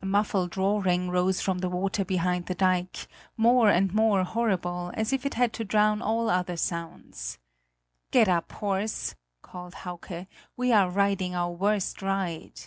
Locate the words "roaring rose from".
0.56-1.58